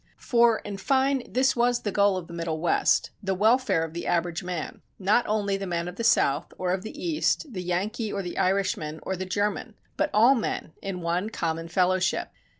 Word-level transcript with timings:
For, 0.17 0.57
in 0.61 0.77
fine 0.77 1.31
this 1.31 1.55
was 1.55 1.81
the 1.83 1.91
goal 1.91 2.17
of 2.17 2.25
the 2.25 2.33
Middle 2.33 2.59
West, 2.59 3.11
the 3.21 3.35
welfare 3.35 3.83
of 3.83 3.93
the 3.93 4.07
average 4.07 4.41
man; 4.43 4.81
not 4.97 5.27
only 5.27 5.57
the 5.57 5.67
man 5.67 5.87
of 5.87 5.95
the 5.97 6.03
South, 6.03 6.51
or 6.57 6.71
of 6.73 6.81
the 6.81 6.99
East, 6.99 7.53
the 7.53 7.61
Yankee, 7.61 8.11
or 8.11 8.23
the 8.23 8.39
Irishman, 8.39 8.99
or 9.03 9.15
the 9.15 9.25
German, 9.27 9.75
but 9.97 10.09
all 10.11 10.33
men 10.33 10.73
in 10.81 11.01
one 11.01 11.29
common 11.29 11.67
fellowship. 11.67 12.29